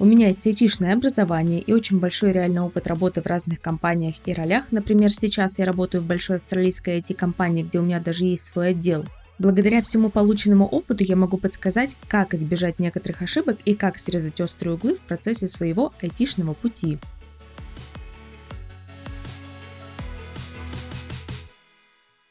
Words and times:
У 0.00 0.06
меня 0.06 0.28
есть 0.28 0.46
айтишное 0.46 0.94
образование 0.94 1.60
и 1.60 1.74
очень 1.74 2.00
большой 2.00 2.32
реальный 2.32 2.62
опыт 2.62 2.86
работы 2.86 3.20
в 3.20 3.26
разных 3.26 3.60
компаниях 3.60 4.14
и 4.24 4.32
ролях. 4.32 4.72
Например, 4.72 5.12
сейчас 5.12 5.58
я 5.58 5.66
работаю 5.66 6.02
в 6.02 6.06
большой 6.06 6.36
австралийской 6.36 7.00
IT-компании, 7.00 7.64
где 7.64 7.80
у 7.80 7.82
меня 7.82 8.00
даже 8.00 8.24
есть 8.24 8.46
свой 8.46 8.70
отдел. 8.70 9.04
Благодаря 9.38 9.82
всему 9.82 10.08
полученному 10.08 10.64
опыту 10.64 11.04
я 11.04 11.16
могу 11.16 11.36
подсказать, 11.36 11.90
как 12.08 12.32
избежать 12.32 12.78
некоторых 12.78 13.20
ошибок 13.20 13.58
и 13.66 13.74
как 13.74 13.98
срезать 13.98 14.40
острые 14.40 14.76
углы 14.76 14.94
в 14.94 15.02
процессе 15.02 15.48
своего 15.48 15.92
айтишного 16.00 16.54
пути. 16.54 16.96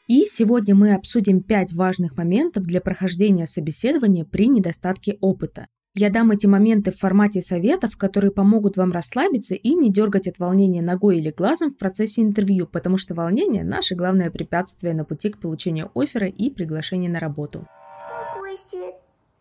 И 0.08 0.24
сегодня 0.26 0.74
мы 0.74 0.92
обсудим 0.92 1.40
5 1.40 1.74
важных 1.74 2.16
моментов 2.16 2.64
для 2.64 2.80
прохождения 2.80 3.46
собеседования 3.46 4.24
при 4.24 4.48
недостатке 4.48 5.18
опыта. 5.20 5.68
Я 5.96 6.08
дам 6.08 6.30
эти 6.30 6.46
моменты 6.46 6.92
в 6.92 6.98
формате 6.98 7.40
советов, 7.40 7.96
которые 7.96 8.30
помогут 8.30 8.76
вам 8.76 8.92
расслабиться 8.92 9.56
и 9.56 9.74
не 9.74 9.92
дергать 9.92 10.28
от 10.28 10.38
волнения 10.38 10.82
ногой 10.82 11.18
или 11.18 11.30
глазом 11.30 11.72
в 11.72 11.76
процессе 11.76 12.22
интервью, 12.22 12.68
потому 12.68 12.96
что 12.96 13.14
волнение– 13.14 13.64
наше 13.64 13.96
главное 13.96 14.30
препятствие 14.30 14.94
на 14.94 15.04
пути 15.04 15.30
к 15.30 15.40
получению 15.40 15.90
оффера 15.96 16.28
и 16.28 16.48
приглашения 16.48 17.10
на 17.10 17.18
работу. 17.18 17.66
Спокойствие, 18.06 18.92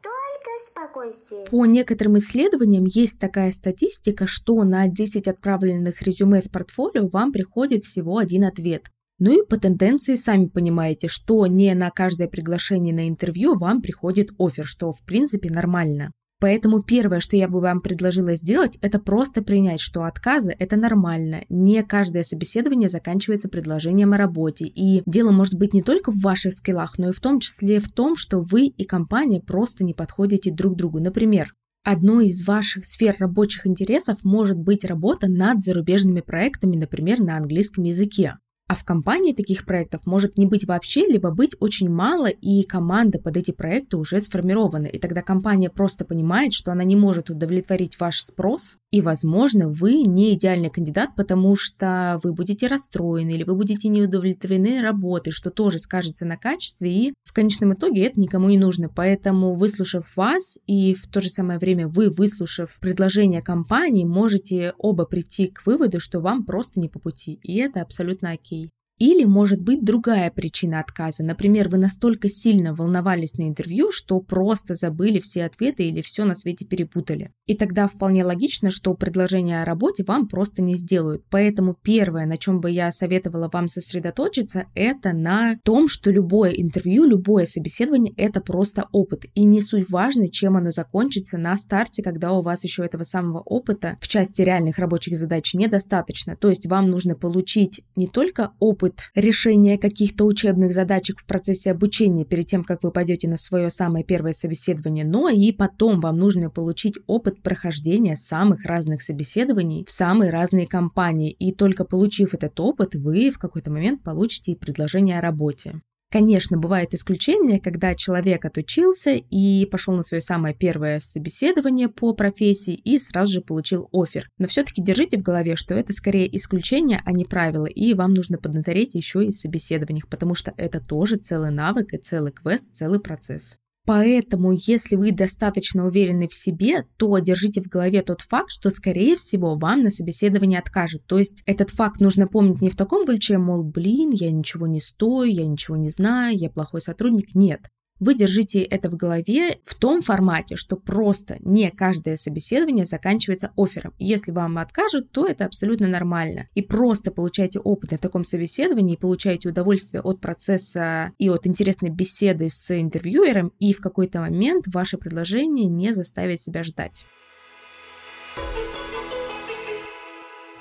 только 0.01 0.49
спокойствие. 0.65 1.45
По 1.45 1.67
некоторым 1.67 2.17
исследованиям 2.17 2.85
есть 2.85 3.19
такая 3.19 3.51
статистика, 3.51 4.25
что 4.25 4.63
на 4.63 4.87
10 4.87 5.27
отправленных 5.27 6.01
резюме 6.01 6.41
с 6.41 6.47
портфолио 6.47 7.09
вам 7.09 7.31
приходит 7.31 7.83
всего 7.83 8.17
один 8.17 8.45
ответ. 8.45 8.87
Ну 9.19 9.43
и 9.43 9.45
по 9.45 9.57
тенденции 9.57 10.15
сами 10.15 10.47
понимаете, 10.47 11.09
что 11.09 11.45
не 11.45 11.75
на 11.75 11.91
каждое 11.91 12.27
приглашение 12.27 12.95
на 12.95 13.07
интервью 13.07 13.55
вам 13.55 13.83
приходит 13.83 14.29
офер, 14.39 14.65
что 14.65 14.91
в 14.91 15.03
принципе 15.03 15.53
нормально. 15.53 16.11
Поэтому 16.39 16.81
первое, 16.81 17.19
что 17.19 17.35
я 17.35 17.49
бы 17.49 17.59
вам 17.59 17.81
предложила 17.81 18.33
сделать, 18.35 18.77
это 18.81 18.99
просто 18.99 19.43
принять, 19.43 19.81
что 19.81 20.03
отказы– 20.03 20.55
это 20.59 20.77
нормально. 20.77 21.43
Не 21.49 21.83
каждое 21.83 22.23
собеседование 22.23 22.87
заканчивается 22.87 23.49
предложением 23.49 24.13
о 24.13 24.17
работе. 24.17 24.65
И 24.65 25.03
дело 25.05 25.31
может 25.31 25.55
быть 25.55 25.73
не 25.73 25.81
только 25.81 26.11
в 26.11 26.21
ваших 26.21 26.53
скиллах, 26.53 26.97
но 26.97 27.09
и 27.09 27.13
в 27.13 27.19
том 27.19 27.41
числе 27.41 27.81
в 27.81 27.89
том, 27.89 28.15
что 28.15 28.39
вы 28.39 28.67
и 28.67 28.85
компания 28.85 29.41
просто 29.41 29.83
не 29.83 29.93
подходите 29.93 30.51
друг 30.51 30.75
другу. 30.75 30.99
Например, 30.99 31.53
Одной 31.83 32.27
из 32.27 32.45
ваших 32.45 32.85
сфер 32.85 33.15
рабочих 33.19 33.65
интересов 33.65 34.17
может 34.21 34.57
быть 34.57 34.83
работа 34.83 35.29
над 35.29 35.61
зарубежными 35.61 36.19
проектами, 36.19 36.75
например, 36.75 37.21
на 37.21 37.37
английском 37.37 37.85
языке. 37.85 38.35
А 38.69 38.75
в 38.75 38.83
компании 38.83 39.33
таких 39.33 39.65
проектов 39.65 40.05
может 40.05 40.37
не 40.37 40.45
быть 40.45 40.65
вообще, 40.65 41.07
либо 41.07 41.31
быть 41.31 41.55
очень 41.59 41.89
мало, 41.89 42.27
и 42.27 42.61
команда 42.61 43.17
под 43.17 43.35
эти 43.35 43.49
проекты 43.49 43.97
уже 43.97 44.21
сформирована. 44.21 44.85
И 44.85 44.99
тогда 44.99 45.23
компания 45.23 45.71
просто 45.71 46.05
понимает, 46.05 46.53
что 46.53 46.71
она 46.71 46.83
не 46.83 46.95
может 46.95 47.31
удовлетворить 47.31 47.99
ваш 47.99 48.21
спрос, 48.21 48.77
и, 48.91 49.01
возможно, 49.01 49.69
вы 49.69 50.03
не 50.03 50.35
идеальный 50.35 50.69
кандидат, 50.69 51.15
потому 51.17 51.55
что 51.55 52.19
вы 52.23 52.31
будете 52.31 52.67
расстроены 52.67 53.31
или 53.31 53.43
вы 53.43 53.55
будете 53.55 53.87
не 53.87 54.03
удовлетворены 54.03 54.83
работой, 54.83 55.31
что 55.31 55.49
тоже 55.49 55.79
скажется 55.79 56.25
на 56.25 56.37
качестве, 56.37 56.91
и 56.91 57.13
в 57.23 57.33
конечном 57.33 57.73
итоге 57.73 58.05
это 58.05 58.19
никому 58.19 58.49
не 58.49 58.59
нужно. 58.59 58.87
Поэтому, 58.87 59.55
выслушав 59.55 60.15
вас 60.15 60.59
и 60.67 60.93
в 60.93 61.07
то 61.07 61.21
же 61.21 61.29
самое 61.29 61.57
время 61.57 61.87
вы, 61.87 62.11
выслушав 62.11 62.77
предложение 62.79 63.41
компании, 63.41 64.05
можете 64.05 64.73
оба 64.77 65.05
прийти 65.05 65.47
к 65.47 65.65
выводу, 65.65 65.99
что 65.99 66.19
вам 66.19 66.45
просто 66.45 66.79
не 66.79 66.87
по 66.87 66.99
пути. 66.99 67.39
И 67.41 67.57
это 67.57 67.81
абсолютно 67.81 68.31
окей. 68.31 68.58
Или 68.99 69.23
может 69.23 69.61
быть 69.61 69.83
другая 69.83 70.29
причина 70.29 70.81
отказа. 70.81 71.23
Например, 71.23 71.69
вы 71.69 71.77
настолько 71.77 72.27
сильно 72.27 72.75
волновались 72.75 73.35
на 73.35 73.47
интервью, 73.47 73.91
что 73.91 74.19
просто 74.19 74.75
забыли 74.75 75.21
все 75.21 75.45
ответы 75.45 75.87
или 75.87 76.01
все 76.01 76.25
на 76.25 76.35
свете 76.35 76.65
перепутали. 76.65 77.31
И 77.45 77.55
тогда 77.55 77.87
вполне 77.87 78.25
логично, 78.25 78.71
что 78.71 78.93
предложение 78.93 79.61
о 79.61 79.65
работе 79.65 80.03
вам 80.05 80.27
просто 80.27 80.61
не 80.61 80.75
сделают. 80.75 81.23
Поэтому 81.29 81.75
первое, 81.81 82.25
на 82.25 82.37
чем 82.37 82.59
бы 82.59 82.69
я 82.69 82.91
советовала 82.91 83.49
вам 83.51 83.69
сосредоточиться, 83.69 84.65
это 84.75 85.13
на 85.13 85.57
том, 85.63 85.87
что 85.87 86.11
любое 86.11 86.51
интервью, 86.51 87.05
любое 87.05 87.45
собеседование– 87.45 88.13
это 88.17 88.41
просто 88.41 88.87
опыт. 88.91 89.25
И 89.33 89.45
не 89.45 89.61
суть 89.61 89.89
важно, 89.89 90.27
чем 90.27 90.57
оно 90.57 90.71
закончится 90.71 91.37
на 91.37 91.57
старте, 91.57 92.03
когда 92.03 92.33
у 92.33 92.41
вас 92.41 92.65
еще 92.65 92.85
этого 92.85 93.03
самого 93.03 93.39
опыта 93.39 93.97
в 94.01 94.09
части 94.09 94.41
реальных 94.41 94.77
рабочих 94.77 95.17
задач 95.17 95.53
недостаточно. 95.53 96.35
То 96.35 96.49
есть 96.49 96.67
вам 96.67 96.89
нужно 96.89 97.15
получить 97.15 97.81
не 97.95 98.07
только 98.07 98.51
опыт 98.59 98.88
опыт 98.89 99.09
решения 99.15 99.77
каких-то 99.77 100.25
учебных 100.25 100.71
задачек 100.71 101.19
в 101.19 101.25
процессе 101.25 101.71
обучения 101.71 102.25
перед 102.25 102.47
тем, 102.47 102.63
как 102.63 102.83
вы 102.83 102.91
пойдете 102.91 103.29
на 103.29 103.37
свое 103.37 103.69
самое 103.69 104.03
первое 104.03 104.33
собеседование, 104.33 105.05
но 105.05 105.29
и 105.29 105.51
потом 105.51 105.99
вам 105.99 106.17
нужно 106.17 106.49
получить 106.49 106.95
опыт 107.07 107.41
прохождения 107.41 108.15
самых 108.15 108.65
разных 108.65 109.01
собеседований 109.01 109.85
в 109.85 109.91
самые 109.91 110.31
разные 110.31 110.67
компании. 110.67 111.31
И 111.31 111.53
только 111.53 111.85
получив 111.85 112.33
этот 112.33 112.59
опыт, 112.59 112.95
вы 112.95 113.29
в 113.29 113.37
какой-то 113.37 113.71
момент 113.71 114.03
получите 114.03 114.55
предложение 114.55 115.19
о 115.19 115.21
работе. 115.21 115.81
Конечно, 116.11 116.57
бывает 116.57 116.95
исключение, 116.95 117.59
когда 117.59 117.93
человек 117.93 118.43
отучился 118.43 119.11
и 119.11 119.67
пошел 119.67 119.93
на 119.93 120.01
свое 120.01 120.21
самое 120.21 120.55
первое 120.55 120.99
собеседование 120.99 121.87
по 121.87 122.13
профессии 122.13 122.73
и 122.73 122.97
сразу 122.97 123.33
же 123.33 123.41
получил 123.41 123.89
офер. 123.93 124.27
Но 124.39 124.47
все-таки 124.47 124.81
держите 124.81 125.19
в 125.19 125.21
голове, 125.21 125.55
что 125.55 125.75
это 125.75 125.93
скорее 125.93 126.35
исключение, 126.35 127.03
а 127.05 127.11
не 127.11 127.25
правило, 127.25 127.67
и 127.67 127.93
вам 127.93 128.15
нужно 128.15 128.39
поднатореть 128.39 128.95
еще 128.95 129.23
и 129.23 129.31
в 129.31 129.35
собеседованиях, 129.35 130.07
потому 130.07 130.33
что 130.33 130.51
это 130.57 130.79
тоже 130.79 131.17
целый 131.17 131.51
навык 131.51 131.93
и 131.93 131.97
целый 131.97 132.31
квест, 132.31 132.73
целый 132.73 132.99
процесс. 132.99 133.59
Поэтому, 133.89 134.51
если 134.51 134.95
вы 134.95 135.11
достаточно 135.11 135.83
уверены 135.83 136.27
в 136.27 136.33
себе, 136.35 136.85
то 136.97 137.17
держите 137.17 137.59
в 137.59 137.67
голове 137.67 138.03
тот 138.03 138.21
факт, 138.21 138.51
что, 138.51 138.69
скорее 138.69 139.15
всего, 139.15 139.55
вам 139.55 139.81
на 139.81 139.89
собеседовании 139.89 140.59
откажут. 140.59 141.07
То 141.07 141.17
есть 141.17 141.41
этот 141.47 141.71
факт 141.71 141.99
нужно 141.99 142.27
помнить 142.27 142.61
не 142.61 142.69
в 142.69 142.75
таком 142.75 143.03
ключе, 143.03 143.39
мол, 143.39 143.63
блин, 143.63 144.11
я 144.11 144.31
ничего 144.31 144.67
не 144.67 144.79
стою, 144.79 145.31
я 145.31 145.47
ничего 145.47 145.75
не 145.75 145.89
знаю, 145.89 146.37
я 146.37 146.51
плохой 146.51 146.81
сотрудник. 146.81 147.33
Нет 147.33 147.61
вы 147.99 148.15
держите 148.15 148.61
это 148.61 148.89
в 148.89 148.95
голове 148.95 149.59
в 149.65 149.75
том 149.75 150.01
формате, 150.01 150.55
что 150.55 150.77
просто 150.77 151.37
не 151.41 151.69
каждое 151.71 152.17
собеседование 152.17 152.85
заканчивается 152.85 153.51
оффером. 153.55 153.93
Если 153.99 154.31
вам 154.31 154.57
откажут, 154.57 155.11
то 155.11 155.25
это 155.25 155.45
абсолютно 155.45 155.87
нормально. 155.87 156.47
И 156.55 156.61
просто 156.61 157.11
получайте 157.11 157.59
опыт 157.59 157.91
на 157.91 157.97
таком 157.97 158.23
собеседовании, 158.23 158.95
получаете 158.95 159.49
удовольствие 159.49 160.01
от 160.01 160.21
процесса 160.21 161.11
и 161.17 161.29
от 161.29 161.47
интересной 161.47 161.89
беседы 161.89 162.49
с 162.49 162.77
интервьюером, 162.77 163.51
и 163.59 163.73
в 163.73 163.81
какой-то 163.81 164.21
момент 164.21 164.65
ваше 164.67 164.97
предложение 164.97 165.67
не 165.67 165.93
заставит 165.93 166.41
себя 166.41 166.63
ждать. 166.63 167.05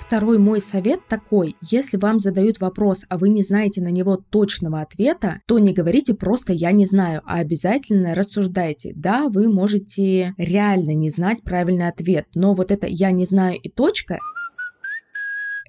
Второй 0.09 0.39
мой 0.39 0.59
совет 0.59 1.07
такой. 1.07 1.55
Если 1.61 1.95
вам 1.97 2.17
задают 2.17 2.59
вопрос, 2.59 3.05
а 3.09 3.19
вы 3.19 3.29
не 3.29 3.43
знаете 3.43 3.79
на 3.79 3.89
него 3.89 4.17
точного 4.17 4.81
ответа, 4.81 5.41
то 5.45 5.59
не 5.59 5.71
говорите 5.71 6.15
просто 6.15 6.51
«я 6.51 6.71
не 6.71 6.87
знаю», 6.87 7.21
а 7.27 7.35
обязательно 7.35 8.15
рассуждайте. 8.15 8.91
Да, 8.95 9.29
вы 9.29 9.53
можете 9.53 10.33
реально 10.39 10.95
не 10.95 11.11
знать 11.11 11.43
правильный 11.43 11.89
ответ, 11.89 12.25
но 12.33 12.55
вот 12.55 12.71
это 12.71 12.87
«я 12.87 13.11
не 13.11 13.25
знаю» 13.25 13.59
и 13.61 13.69
точка 13.69 14.17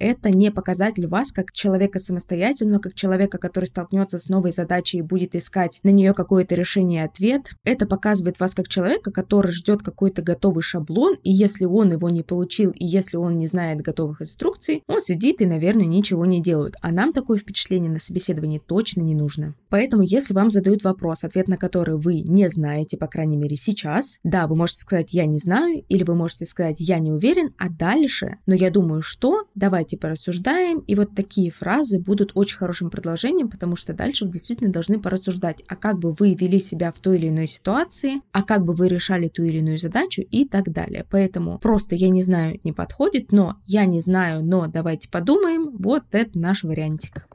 это 0.00 0.30
не 0.30 0.50
показатель 0.50 1.06
вас 1.06 1.30
как 1.30 1.52
человека 1.52 1.98
самостоятельного, 1.98 2.80
как 2.80 2.94
человека, 2.94 3.38
который 3.38 3.66
столкнется 3.66 4.18
с 4.18 4.28
новой 4.28 4.50
задачей 4.50 4.98
и 4.98 5.02
будет 5.02 5.36
искать 5.36 5.78
на 5.84 5.90
нее 5.90 6.14
какое-то 6.14 6.54
решение 6.54 7.02
и 7.02 7.04
ответ. 7.04 7.50
Это 7.64 7.86
показывает 7.86 8.40
вас 8.40 8.54
как 8.54 8.68
человека, 8.68 9.12
который 9.12 9.52
ждет 9.52 9.82
какой-то 9.82 10.22
готовый 10.22 10.62
шаблон, 10.62 11.16
и 11.22 11.30
если 11.30 11.66
он 11.66 11.92
его 11.92 12.08
не 12.08 12.22
получил, 12.22 12.70
и 12.70 12.84
если 12.84 13.16
он 13.16 13.36
не 13.36 13.46
знает 13.46 13.82
готовых 13.82 14.22
инструкций, 14.22 14.82
он 14.86 15.00
сидит 15.00 15.40
и, 15.42 15.46
наверное, 15.46 15.86
ничего 15.86 16.24
не 16.24 16.42
делает. 16.42 16.74
А 16.80 16.90
нам 16.90 17.12
такое 17.12 17.38
впечатление 17.38 17.90
на 17.90 17.98
собеседовании 17.98 18.58
точно 18.58 19.02
не 19.02 19.14
нужно. 19.14 19.54
Поэтому, 19.68 20.02
если 20.02 20.34
вам 20.34 20.50
задают 20.50 20.82
вопрос, 20.82 21.24
ответ 21.24 21.46
на 21.48 21.58
который 21.58 21.96
вы 21.98 22.20
не 22.20 22.48
знаете, 22.48 22.96
по 22.96 23.06
крайней 23.06 23.36
мере 23.36 23.56
сейчас, 23.56 24.18
да, 24.24 24.46
вы 24.46 24.56
можете 24.56 24.80
сказать 24.80 25.12
«я 25.12 25.26
не 25.26 25.38
знаю», 25.38 25.84
или 25.88 26.04
вы 26.04 26.14
можете 26.14 26.46
сказать 26.46 26.76
«я 26.78 26.98
не 26.98 27.12
уверен», 27.12 27.50
а 27.58 27.68
дальше, 27.68 28.38
но 28.46 28.54
я 28.54 28.70
думаю, 28.70 29.02
что, 29.02 29.44
давайте 29.54 29.89
давайте 29.90 29.96
порассуждаем. 29.98 30.80
И 30.80 30.94
вот 30.94 31.14
такие 31.14 31.50
фразы 31.50 31.98
будут 31.98 32.32
очень 32.34 32.56
хорошим 32.56 32.90
продолжением, 32.90 33.48
потому 33.48 33.76
что 33.76 33.92
дальше 33.92 34.24
вы 34.24 34.32
действительно 34.32 34.70
должны 34.70 35.00
порассуждать, 35.00 35.62
а 35.68 35.76
как 35.76 35.98
бы 35.98 36.12
вы 36.12 36.34
вели 36.34 36.60
себя 36.60 36.92
в 36.92 37.00
той 37.00 37.18
или 37.18 37.28
иной 37.28 37.46
ситуации, 37.46 38.20
а 38.32 38.42
как 38.42 38.62
бы 38.64 38.74
вы 38.74 38.88
решали 38.88 39.28
ту 39.28 39.42
или 39.42 39.58
иную 39.58 39.78
задачу 39.78 40.22
и 40.22 40.46
так 40.46 40.70
далее. 40.70 41.04
Поэтому 41.10 41.58
просто 41.58 41.96
я 41.96 42.08
не 42.08 42.22
знаю 42.22 42.60
не 42.64 42.72
подходит, 42.72 43.32
но 43.32 43.56
я 43.66 43.84
не 43.84 44.00
знаю, 44.00 44.44
но 44.44 44.66
давайте 44.66 45.08
подумаем, 45.08 45.76
вот 45.76 46.04
это 46.12 46.38
наш 46.38 46.62
вариантик. 46.62 47.26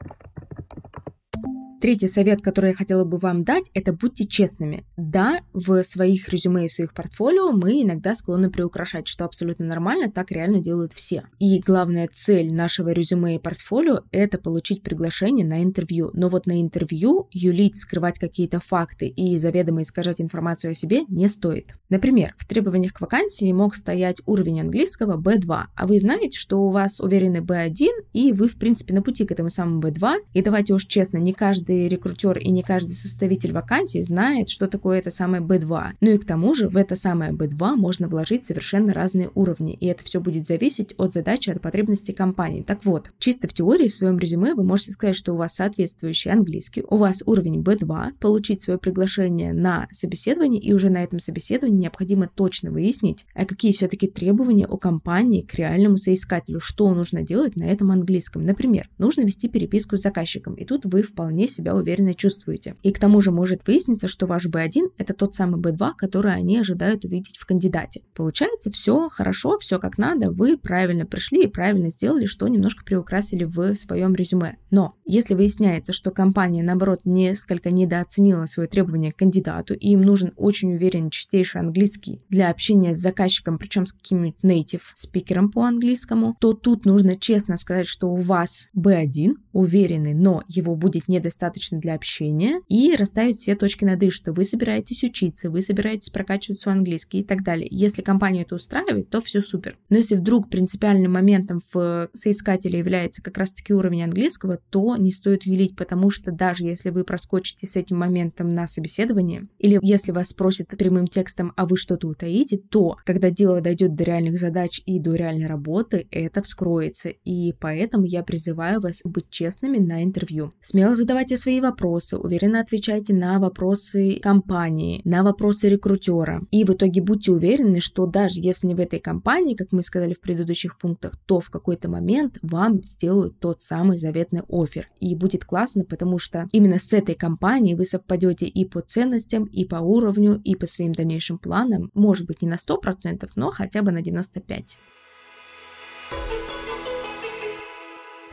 Третий 1.86 2.08
совет, 2.08 2.42
который 2.42 2.70
я 2.70 2.74
хотела 2.74 3.04
бы 3.04 3.16
вам 3.16 3.44
дать, 3.44 3.70
это 3.72 3.92
будьте 3.92 4.26
честными. 4.26 4.84
Да, 4.96 5.42
в 5.52 5.84
своих 5.84 6.28
резюме 6.30 6.64
и 6.64 6.68
в 6.68 6.72
своих 6.72 6.92
портфолио 6.92 7.52
мы 7.52 7.80
иногда 7.80 8.16
склонны 8.16 8.50
приукрашать, 8.50 9.06
что 9.06 9.24
абсолютно 9.24 9.66
нормально, 9.66 10.10
так 10.10 10.32
реально 10.32 10.60
делают 10.60 10.92
все. 10.92 11.28
И 11.38 11.60
главная 11.60 12.08
цель 12.12 12.52
нашего 12.52 12.88
резюме 12.88 13.36
и 13.36 13.38
портфолио— 13.38 14.00
это 14.10 14.36
получить 14.38 14.82
приглашение 14.82 15.46
на 15.46 15.62
интервью. 15.62 16.10
Но 16.12 16.28
вот 16.28 16.46
на 16.46 16.60
интервью 16.60 17.28
юлить, 17.30 17.76
скрывать 17.76 18.18
какие-то 18.18 18.58
факты 18.58 19.06
и 19.06 19.38
заведомо 19.38 19.82
искажать 19.82 20.20
информацию 20.20 20.72
о 20.72 20.74
себе 20.74 21.04
не 21.06 21.28
стоит. 21.28 21.76
Например, 21.88 22.34
в 22.36 22.48
требованиях 22.48 22.94
к 22.94 23.00
вакансии 23.00 23.52
мог 23.52 23.76
стоять 23.76 24.20
уровень 24.26 24.60
английского 24.60 25.16
B2, 25.16 25.62
а 25.72 25.86
вы 25.86 26.00
знаете, 26.00 26.36
что 26.36 26.62
у 26.62 26.70
вас 26.70 26.98
уверенный 26.98 27.42
B1, 27.42 27.86
и 28.12 28.32
вы, 28.32 28.48
в 28.48 28.56
принципе, 28.56 28.92
на 28.92 29.02
пути 29.02 29.24
к 29.24 29.30
этому 29.30 29.50
самому 29.50 29.80
B2. 29.82 30.14
И 30.34 30.42
давайте 30.42 30.74
уж 30.74 30.84
честно, 30.86 31.18
не 31.18 31.32
каждый 31.32 31.75
каждый 31.76 31.88
рекрутер 31.88 32.38
и 32.38 32.50
не 32.50 32.62
каждый 32.62 32.92
составитель 32.92 33.52
вакансий 33.52 34.02
знает, 34.02 34.48
что 34.48 34.66
такое 34.66 34.98
это 34.98 35.10
самое 35.10 35.42
B2. 35.42 35.92
Ну 36.00 36.10
и 36.10 36.18
к 36.18 36.24
тому 36.24 36.54
же 36.54 36.68
в 36.68 36.76
это 36.76 36.96
самое 36.96 37.32
B2 37.32 37.76
можно 37.76 38.08
вложить 38.08 38.44
совершенно 38.44 38.92
разные 38.92 39.30
уровни, 39.34 39.74
и 39.74 39.86
это 39.86 40.04
все 40.04 40.20
будет 40.20 40.46
зависеть 40.46 40.94
от 40.96 41.12
задачи, 41.12 41.50
от 41.50 41.60
потребностей 41.60 42.12
компании. 42.12 42.62
Так 42.62 42.84
вот, 42.84 43.10
чисто 43.18 43.48
в 43.48 43.52
теории 43.52 43.88
в 43.88 43.94
своем 43.94 44.18
резюме 44.18 44.54
вы 44.54 44.64
можете 44.64 44.92
сказать, 44.92 45.16
что 45.16 45.34
у 45.34 45.36
вас 45.36 45.54
соответствующий 45.54 46.30
английский, 46.30 46.84
у 46.88 46.96
вас 46.96 47.22
уровень 47.26 47.60
B2, 47.60 48.12
получить 48.20 48.62
свое 48.62 48.78
приглашение 48.78 49.52
на 49.52 49.86
собеседование, 49.92 50.60
и 50.60 50.72
уже 50.72 50.88
на 50.90 51.02
этом 51.02 51.18
собеседовании 51.18 51.82
необходимо 51.82 52.28
точно 52.34 52.70
выяснить, 52.70 53.26
а 53.34 53.44
какие 53.44 53.72
все-таки 53.72 54.08
требования 54.08 54.66
у 54.66 54.78
компании 54.78 55.42
к 55.42 55.54
реальному 55.54 55.96
соискателю, 55.98 56.60
что 56.60 56.92
нужно 56.94 57.22
делать 57.22 57.56
на 57.56 57.64
этом 57.64 57.90
английском. 57.90 58.44
Например, 58.44 58.88
нужно 58.98 59.22
вести 59.22 59.48
переписку 59.48 59.96
с 59.96 60.02
заказчиком, 60.02 60.54
и 60.54 60.64
тут 60.64 60.86
вы 60.86 61.02
вполне 61.02 61.48
себя 61.66 61.74
уверенно 61.74 62.14
чувствуете. 62.14 62.76
И 62.82 62.92
к 62.92 63.00
тому 63.00 63.20
же 63.20 63.32
может 63.32 63.66
выясниться, 63.66 64.06
что 64.06 64.26
ваш 64.26 64.46
B1 64.46 64.92
это 64.98 65.14
тот 65.14 65.34
самый 65.34 65.60
B2, 65.60 65.92
который 65.96 66.32
они 66.32 66.58
ожидают 66.58 67.04
увидеть 67.04 67.38
в 67.38 67.46
кандидате. 67.46 68.02
Получается, 68.14 68.70
все 68.70 69.08
хорошо, 69.08 69.58
все 69.58 69.78
как 69.78 69.98
надо, 69.98 70.30
вы 70.30 70.56
правильно 70.56 71.06
пришли 71.06 71.44
и 71.44 71.48
правильно 71.48 71.90
сделали, 71.90 72.26
что 72.26 72.46
немножко 72.46 72.84
приукрасили 72.84 73.44
в 73.44 73.74
своем 73.74 74.14
резюме. 74.14 74.56
Но 74.70 74.94
если 75.04 75.34
выясняется, 75.34 75.92
что 75.92 76.10
компания, 76.10 76.62
наоборот, 76.62 77.00
несколько 77.04 77.70
недооценила 77.70 78.46
свои 78.46 78.68
требования 78.68 79.12
к 79.12 79.16
кандидату, 79.16 79.74
и 79.74 79.90
им 79.90 80.02
нужен 80.02 80.32
очень 80.36 80.74
уверенный 80.74 81.10
чистейший 81.10 81.60
английский 81.60 82.22
для 82.28 82.50
общения 82.50 82.94
с 82.94 82.98
заказчиком, 82.98 83.58
причем 83.58 83.86
с 83.86 83.92
каким-нибудь 83.92 84.36
native 84.42 84.82
спикером 84.94 85.50
по 85.50 85.64
английскому, 85.64 86.36
то 86.40 86.52
тут 86.52 86.84
нужно 86.84 87.16
честно 87.16 87.56
сказать, 87.56 87.86
что 87.86 88.08
у 88.08 88.16
вас 88.16 88.68
B1 88.76 89.34
уверенный, 89.56 90.14
но 90.14 90.42
его 90.48 90.76
будет 90.76 91.08
недостаточно 91.08 91.56
достаточно 91.56 91.78
для 91.78 91.94
общения, 91.94 92.60
и 92.68 92.94
расставить 92.96 93.36
все 93.36 93.56
точки 93.56 93.84
над 93.84 94.02
«и», 94.02 94.10
что 94.10 94.32
вы 94.32 94.44
собираетесь 94.44 95.02
учиться, 95.04 95.50
вы 95.50 95.62
собираетесь 95.62 96.10
прокачивать 96.10 96.58
свой 96.58 96.74
английский 96.74 97.20
и 97.20 97.24
так 97.24 97.42
далее. 97.42 97.68
Если 97.70 98.02
компанию 98.02 98.42
это 98.42 98.56
устраивает, 98.56 99.10
то 99.10 99.20
все 99.20 99.40
супер. 99.40 99.78
Но 99.88 99.96
если 99.96 100.16
вдруг 100.16 100.50
принципиальным 100.50 101.12
моментом 101.12 101.60
в 101.72 102.08
соискателе 102.12 102.78
является 102.78 103.22
как 103.22 103.38
раз-таки 103.38 103.72
уровень 103.72 104.04
английского, 104.04 104.58
то 104.70 104.96
не 104.96 105.12
стоит 105.12 105.44
юлить, 105.44 105.76
потому 105.76 106.10
что 106.10 106.32
даже 106.32 106.64
если 106.64 106.90
вы 106.90 107.04
проскочите 107.04 107.66
с 107.66 107.76
этим 107.76 107.96
моментом 107.96 108.54
на 108.54 108.66
собеседование, 108.66 109.48
или 109.58 109.78
если 109.82 110.12
вас 110.12 110.28
спросят 110.28 110.68
прямым 110.68 111.06
текстом, 111.06 111.52
а 111.56 111.66
вы 111.66 111.76
что-то 111.76 112.08
утаите, 112.08 112.58
то, 112.58 112.96
когда 113.04 113.30
дело 113.30 113.60
дойдет 113.60 113.94
до 113.94 114.04
реальных 114.04 114.38
задач 114.38 114.82
и 114.84 114.98
до 114.98 115.14
реальной 115.14 115.46
работы, 115.46 116.06
это 116.10 116.42
вскроется. 116.42 117.10
И 117.24 117.52
поэтому 117.60 118.04
я 118.04 118.22
призываю 118.22 118.80
вас 118.80 119.00
быть 119.04 119.30
честными 119.30 119.45
на 119.60 120.02
интервью. 120.02 120.52
Смело 120.60 120.94
задавайте 120.94 121.36
свои 121.36 121.60
вопросы, 121.60 122.16
уверенно 122.16 122.60
отвечайте 122.60 123.14
на 123.14 123.38
вопросы 123.38 124.18
компании, 124.22 125.00
на 125.04 125.22
вопросы 125.22 125.68
рекрутера. 125.68 126.42
И 126.50 126.64
в 126.64 126.70
итоге 126.70 127.02
будьте 127.02 127.32
уверены, 127.32 127.80
что 127.80 128.06
даже 128.06 128.40
если 128.40 128.66
не 128.66 128.74
в 128.74 128.80
этой 128.80 129.00
компании, 129.00 129.54
как 129.54 129.72
мы 129.72 129.82
сказали 129.82 130.14
в 130.14 130.20
предыдущих 130.20 130.78
пунктах, 130.78 131.12
то 131.26 131.40
в 131.40 131.50
какой-то 131.50 131.88
момент 131.88 132.38
вам 132.42 132.82
сделают 132.84 133.38
тот 133.40 133.60
самый 133.60 133.98
заветный 133.98 134.42
офер. 134.48 134.88
И 135.00 135.14
будет 135.14 135.44
классно, 135.44 135.84
потому 135.84 136.18
что 136.18 136.48
именно 136.52 136.78
с 136.78 136.92
этой 136.92 137.14
компанией 137.14 137.74
вы 137.74 137.84
совпадете 137.84 138.46
и 138.46 138.64
по 138.64 138.80
ценностям, 138.80 139.44
и 139.44 139.64
по 139.64 139.76
уровню, 139.76 140.40
и 140.44 140.54
по 140.56 140.66
своим 140.66 140.92
дальнейшим 140.92 141.38
планам. 141.38 141.90
Может 141.94 142.26
быть 142.26 142.42
не 142.42 142.48
на 142.48 142.56
100%, 142.56 143.28
но 143.36 143.50
хотя 143.50 143.82
бы 143.82 143.92
на 143.92 144.02
95%. 144.02 144.78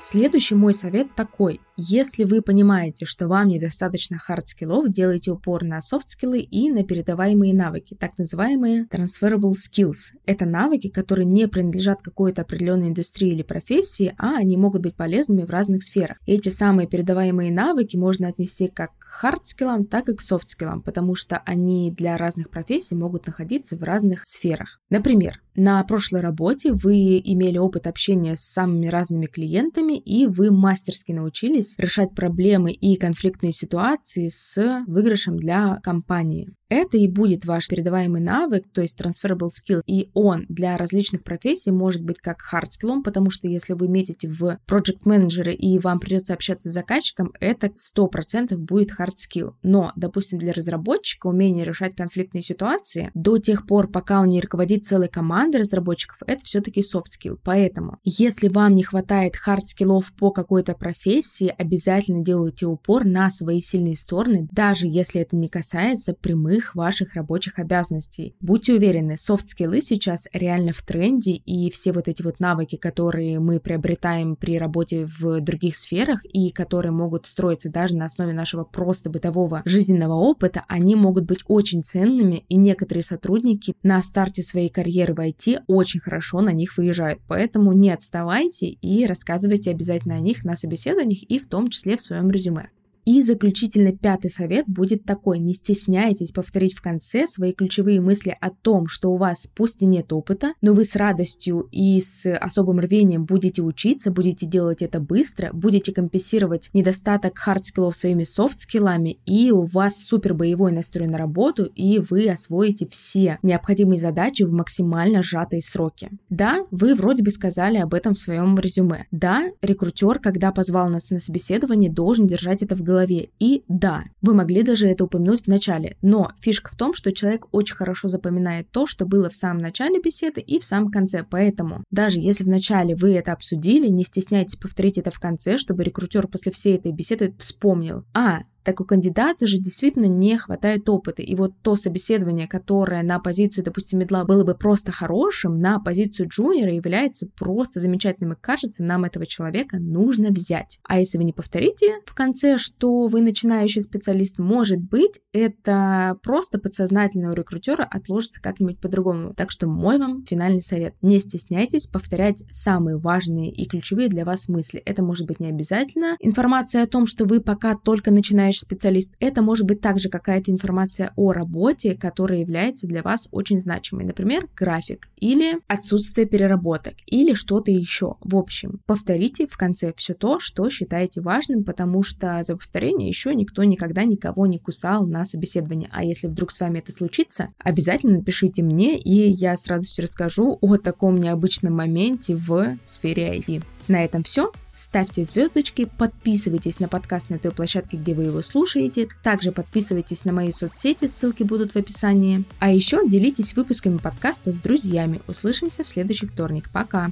Следующий 0.05 0.55
мой 0.55 0.73
совет 0.73 1.15
такой. 1.15 1.61
Если 1.77 2.25
вы 2.25 2.41
понимаете, 2.41 3.05
что 3.05 3.29
вам 3.29 3.47
недостаточно 3.47 4.17
хард-скиллов, 4.19 4.89
делайте 4.89 5.31
упор 5.31 5.63
на 5.63 5.81
софт-скиллы 5.81 6.39
и 6.41 6.69
на 6.69 6.83
передаваемые 6.83 7.53
навыки, 7.53 7.95
так 7.97 8.17
называемые 8.17 8.85
transferable 8.91 9.53
skills. 9.53 10.11
Это 10.25 10.45
навыки, 10.45 10.89
которые 10.89 11.25
не 11.25 11.47
принадлежат 11.47 12.01
какой-то 12.01 12.41
определенной 12.41 12.89
индустрии 12.89 13.31
или 13.31 13.43
профессии, 13.43 14.13
а 14.17 14.37
они 14.39 14.57
могут 14.57 14.81
быть 14.81 14.97
полезными 14.97 15.45
в 15.45 15.49
разных 15.49 15.83
сферах. 15.83 16.17
Эти 16.27 16.49
самые 16.49 16.89
передаваемые 16.89 17.53
навыки 17.53 17.95
можно 17.95 18.27
отнести 18.27 18.67
как 18.67 18.91
к 18.99 19.05
хард-скиллам, 19.23 19.85
так 19.85 20.09
и 20.09 20.15
к 20.15 20.21
софт-скиллам, 20.21 20.81
потому 20.81 21.15
что 21.15 21.37
они 21.45 21.91
для 21.91 22.17
разных 22.17 22.49
профессий 22.49 22.95
могут 22.95 23.25
находиться 23.25 23.77
в 23.77 23.83
разных 23.83 24.25
сферах. 24.25 24.81
Например, 24.89 25.41
на 25.55 25.83
прошлой 25.83 26.21
работе 26.21 26.73
вы 26.73 27.21
имели 27.23 27.57
опыт 27.57 27.87
общения 27.87 28.35
с 28.35 28.41
самыми 28.41 28.87
разными 28.87 29.27
клиентами, 29.27 29.97
и 29.97 30.25
вы 30.25 30.51
мастерски 30.51 31.11
научились 31.11 31.77
решать 31.77 32.15
проблемы 32.15 32.71
и 32.71 32.95
конфликтные 32.95 33.53
ситуации 33.53 34.27
с 34.27 34.83
выигрышем 34.87 35.37
для 35.37 35.79
компании. 35.83 36.49
Это 36.73 36.97
и 36.97 37.07
будет 37.07 37.45
ваш 37.45 37.67
передаваемый 37.67 38.19
навык, 38.19 38.63
то 38.73 38.81
есть 38.81 38.99
transferable 38.99 39.49
skill, 39.49 39.83
и 39.85 40.09
он 40.15 40.47
для 40.49 40.75
различных 40.75 41.23
профессий 41.23 41.69
может 41.69 42.01
быть 42.01 42.17
как 42.17 42.39
hard 42.51 42.63
skill, 42.63 43.03
потому 43.03 43.29
что 43.29 43.47
если 43.47 43.73
вы 43.73 43.87
метите 43.87 44.27
в 44.27 44.57
project 44.67 45.01
менеджеры 45.05 45.53
и 45.53 45.77
вам 45.77 45.99
придется 45.99 46.33
общаться 46.33 46.71
с 46.71 46.73
заказчиком, 46.73 47.31
это 47.39 47.67
100% 47.67 48.57
будет 48.57 48.89
hard 48.99 49.13
skill. 49.13 49.53
Но, 49.61 49.91
допустим, 49.95 50.39
для 50.39 50.51
разработчика 50.51 51.27
умение 51.27 51.63
решать 51.63 51.95
конфликтные 51.95 52.41
ситуации 52.41 53.11
до 53.13 53.37
тех 53.37 53.67
пор, 53.67 53.91
пока 53.91 54.19
он 54.19 54.29
не 54.29 54.41
руководит 54.41 54.83
целой 54.83 55.09
командой 55.09 55.57
разработчиков, 55.57 56.17
это 56.25 56.43
все-таки 56.43 56.81
soft 56.81 57.03
skill. 57.05 57.37
Поэтому, 57.43 57.99
если 58.03 58.47
вам 58.47 58.73
не 58.73 58.81
хватает 58.81 59.35
hard 59.47 59.61
скиллов 59.61 60.11
по 60.13 60.31
какой-то 60.31 60.73
профессии, 60.73 61.53
обязательно 61.55 62.25
делайте 62.25 62.65
упор 62.65 63.05
на 63.05 63.29
свои 63.29 63.59
сильные 63.59 63.95
стороны, 63.95 64.47
даже 64.51 64.87
если 64.87 65.21
это 65.21 65.35
не 65.35 65.49
касается 65.49 66.15
прямых 66.15 66.62
прямых 66.63 66.75
ваших 66.75 67.15
рабочих 67.15 67.59
обязанностей. 67.59 68.35
Будьте 68.39 68.73
уверены, 68.73 69.17
софт-скиллы 69.17 69.81
сейчас 69.81 70.27
реально 70.33 70.71
в 70.73 70.81
тренде, 70.81 71.33
и 71.33 71.69
все 71.71 71.91
вот 71.91 72.07
эти 72.07 72.21
вот 72.21 72.39
навыки, 72.39 72.75
которые 72.75 73.39
мы 73.39 73.59
приобретаем 73.59 74.35
при 74.35 74.57
работе 74.57 75.07
в 75.19 75.41
других 75.41 75.75
сферах 75.75 76.21
и 76.25 76.51
которые 76.51 76.91
могут 76.91 77.25
строиться 77.25 77.69
даже 77.69 77.95
на 77.95 78.05
основе 78.05 78.33
нашего 78.33 78.63
просто 78.63 79.09
бытового 79.09 79.61
жизненного 79.65 80.13
опыта, 80.13 80.63
они 80.67 80.95
могут 80.95 81.25
быть 81.25 81.43
очень 81.47 81.83
ценными, 81.83 82.45
и 82.49 82.55
некоторые 82.55 83.03
сотрудники 83.03 83.75
на 83.83 84.01
старте 84.03 84.43
своей 84.43 84.69
карьеры 84.69 85.13
в 85.13 85.19
IT 85.19 85.63
очень 85.67 85.99
хорошо 85.99 86.41
на 86.41 86.51
них 86.51 86.77
выезжают. 86.77 87.19
Поэтому 87.27 87.73
не 87.73 87.91
отставайте 87.91 88.67
и 88.67 89.05
рассказывайте 89.05 89.71
обязательно 89.71 90.15
о 90.15 90.19
них 90.19 90.43
на 90.43 90.55
собеседованиях 90.55 91.23
и 91.23 91.39
в 91.39 91.47
том 91.47 91.67
числе 91.69 91.97
в 91.97 92.01
своем 92.01 92.29
резюме. 92.31 92.69
И 93.05 93.21
заключительный 93.21 93.95
пятый 93.95 94.29
совет 94.29 94.65
будет 94.67 95.03
такой. 95.03 95.39
Не 95.39 95.53
стесняйтесь 95.53 96.31
повторить 96.31 96.73
в 96.73 96.81
конце 96.81 97.27
свои 97.27 97.51
ключевые 97.51 97.99
мысли 97.99 98.35
о 98.39 98.49
том, 98.49 98.87
что 98.87 99.11
у 99.11 99.17
вас 99.17 99.47
пусть 99.53 99.81
и 99.81 99.85
нет 99.85 100.13
опыта, 100.13 100.53
но 100.61 100.73
вы 100.73 100.85
с 100.85 100.95
радостью 100.95 101.67
и 101.71 101.99
с 101.99 102.33
особым 102.37 102.79
рвением 102.79 103.25
будете 103.25 103.61
учиться, 103.61 104.11
будете 104.11 104.45
делать 104.45 104.81
это 104.81 105.01
быстро, 105.01 105.51
будете 105.51 105.91
компенсировать 105.91 106.69
недостаток 106.73 107.37
хард-скиллов 107.37 107.95
своими 107.95 108.23
софт-скиллами, 108.23 109.17
и 109.25 109.51
у 109.51 109.65
вас 109.65 110.03
супер 110.03 110.33
боевой 110.33 110.71
настрой 110.71 111.07
на 111.07 111.17
работу, 111.17 111.65
и 111.65 111.99
вы 111.99 112.29
освоите 112.29 112.87
все 112.89 113.37
необходимые 113.43 113.99
задачи 113.99 114.43
в 114.43 114.51
максимально 114.51 115.21
сжатые 115.21 115.61
сроки. 115.61 116.09
Да, 116.29 116.65
вы 116.71 116.95
вроде 116.95 117.23
бы 117.23 117.31
сказали 117.31 117.77
об 117.77 117.93
этом 117.93 118.13
в 118.13 118.19
своем 118.19 118.57
резюме. 118.57 119.07
Да, 119.11 119.49
рекрутер, 119.61 120.19
когда 120.19 120.51
позвал 120.51 120.89
нас 120.89 121.09
на 121.09 121.19
собеседование, 121.19 121.91
должен 121.91 122.27
держать 122.27 122.63
это 122.63 122.75
в 122.75 122.81
голове 122.81 122.92
голове. 122.93 123.29
И 123.39 123.63
да, 123.67 124.03
вы 124.21 124.33
могли 124.33 124.63
даже 124.63 124.87
это 124.87 125.05
упомянуть 125.05 125.43
в 125.43 125.47
начале, 125.47 125.97
но 126.01 126.31
фишка 126.39 126.71
в 126.71 126.75
том, 126.75 126.93
что 126.93 127.11
человек 127.11 127.47
очень 127.51 127.75
хорошо 127.75 128.07
запоминает 128.07 128.69
то, 128.71 128.85
что 128.85 129.05
было 129.05 129.29
в 129.29 129.35
самом 129.35 129.61
начале 129.61 129.99
беседы 129.99 130.41
и 130.41 130.59
в 130.59 130.65
самом 130.65 130.91
конце. 130.91 131.23
Поэтому 131.23 131.83
даже 131.91 132.19
если 132.19 132.43
в 132.43 132.49
начале 132.49 132.95
вы 132.95 133.15
это 133.15 133.33
обсудили, 133.33 133.87
не 133.87 134.03
стесняйтесь 134.03 134.57
повторить 134.57 134.97
это 134.97 135.11
в 135.11 135.19
конце, 135.19 135.57
чтобы 135.57 135.83
рекрутер 135.83 136.27
после 136.27 136.51
всей 136.51 136.77
этой 136.77 136.91
беседы 136.91 137.33
вспомнил. 137.39 138.05
А, 138.13 138.39
так 138.63 138.79
у 138.79 138.85
кандидата 138.85 139.45
же 139.47 139.57
действительно 139.57 140.05
не 140.05 140.37
хватает 140.37 140.87
опыта. 140.89 141.21
И 141.21 141.35
вот 141.35 141.53
то 141.61 141.75
собеседование, 141.75 142.47
которое 142.47 143.03
на 143.03 143.19
позицию, 143.19 143.63
допустим, 143.63 143.99
медла 143.99 144.23
было 144.23 144.43
бы 144.43 144.55
просто 144.55 144.91
хорошим, 144.91 145.59
на 145.59 145.79
позицию 145.79 146.29
джуниора 146.29 146.71
является 146.71 147.27
просто 147.37 147.79
замечательным. 147.79 148.33
И 148.33 148.37
кажется, 148.39 148.83
нам 148.83 149.03
этого 149.03 149.25
человека 149.25 149.77
нужно 149.79 150.29
взять. 150.29 150.79
А 150.83 150.99
если 150.99 151.17
вы 151.17 151.25
не 151.25 151.33
повторите 151.33 151.95
в 152.05 152.15
конце, 152.15 152.57
что 152.57 153.07
вы 153.07 153.21
начинающий 153.21 153.81
специалист, 153.81 154.39
может 154.39 154.79
быть, 154.79 155.19
это 155.33 156.17
просто 156.23 156.57
подсознательно 156.57 157.31
у 157.31 157.33
рекрутера 157.33 157.83
отложится 157.83 158.41
как-нибудь 158.41 158.79
по-другому. 158.79 159.33
Так 159.33 159.51
что 159.51 159.67
мой 159.67 159.97
вам 159.97 160.23
финальный 160.25 160.61
совет. 160.61 160.95
Не 161.01 161.19
стесняйтесь 161.19 161.87
повторять 161.87 162.43
самые 162.51 162.97
важные 162.97 163.51
и 163.51 163.65
ключевые 163.67 164.07
для 164.07 164.25
вас 164.25 164.47
мысли. 164.47 164.81
Это 164.85 165.03
может 165.03 165.27
быть 165.27 165.39
не 165.39 165.49
обязательно. 165.49 166.15
Информация 166.19 166.83
о 166.83 166.87
том, 166.87 167.05
что 167.05 167.25
вы 167.25 167.41
пока 167.41 167.75
только 167.75 168.11
начинаете 168.11 168.52
начинающий 168.53 168.61
специалист, 168.61 169.13
это 169.19 169.41
может 169.41 169.65
быть 169.65 169.81
также 169.81 170.09
какая-то 170.09 170.51
информация 170.51 171.11
о 171.15 171.31
работе, 171.31 171.95
которая 171.95 172.39
является 172.39 172.87
для 172.87 173.01
вас 173.01 173.27
очень 173.31 173.59
значимой. 173.59 174.05
Например, 174.05 174.47
график 174.55 175.09
или 175.17 175.59
отсутствие 175.67 176.27
переработок 176.27 176.93
или 177.07 177.33
что-то 177.33 177.71
еще. 177.71 178.15
В 178.21 178.35
общем, 178.35 178.79
повторите 178.85 179.47
в 179.47 179.57
конце 179.57 179.93
все 179.95 180.13
то, 180.13 180.39
что 180.39 180.69
считаете 180.69 181.21
важным, 181.21 181.63
потому 181.63 182.03
что 182.03 182.41
за 182.43 182.55
повторение 182.55 183.09
еще 183.09 183.33
никто 183.35 183.63
никогда 183.63 184.03
никого 184.03 184.45
не 184.45 184.59
кусал 184.59 185.05
на 185.05 185.25
собеседовании. 185.25 185.89
А 185.91 186.03
если 186.03 186.27
вдруг 186.27 186.51
с 186.51 186.59
вами 186.59 186.79
это 186.79 186.91
случится, 186.91 187.49
обязательно 187.59 188.17
напишите 188.17 188.63
мне, 188.63 188.97
и 188.97 189.29
я 189.29 189.57
с 189.57 189.67
радостью 189.67 190.03
расскажу 190.03 190.57
о 190.61 190.77
таком 190.77 191.15
необычном 191.15 191.73
моменте 191.73 192.35
в 192.35 192.77
сфере 192.85 193.37
IT. 193.37 193.63
На 193.87 194.03
этом 194.03 194.23
все. 194.23 194.51
Ставьте 194.75 195.23
звездочки, 195.23 195.87
подписывайтесь 195.97 196.79
на 196.79 196.87
подкаст 196.87 197.29
на 197.29 197.37
той 197.37 197.51
площадке, 197.51 197.97
где 197.97 198.15
вы 198.15 198.23
его 198.23 198.41
слушаете. 198.41 199.07
Также 199.21 199.51
подписывайтесь 199.51 200.25
на 200.25 200.33
мои 200.33 200.51
соцсети, 200.51 201.05
ссылки 201.05 201.43
будут 201.43 201.73
в 201.73 201.77
описании. 201.77 202.43
А 202.59 202.71
еще 202.71 203.07
делитесь 203.07 203.55
выпусками 203.55 203.97
подкаста 203.97 204.51
с 204.51 204.59
друзьями. 204.59 205.21
Услышимся 205.27 205.83
в 205.83 205.89
следующий 205.89 206.25
вторник. 206.25 206.69
Пока! 206.73 207.11